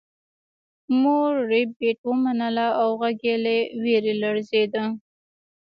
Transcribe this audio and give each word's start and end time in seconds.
مور 1.01 1.31
ربیټ 1.51 1.97
ومنله 2.09 2.67
او 2.81 2.89
غږ 3.01 3.17
یې 3.29 3.35
له 3.45 3.55
ویرې 3.83 4.13
لړزیده 4.21 4.83